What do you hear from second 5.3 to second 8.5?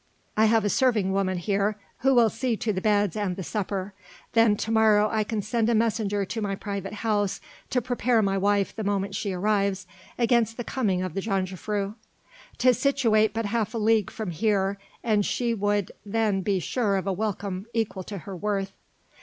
send a messenger to my private house to prepare my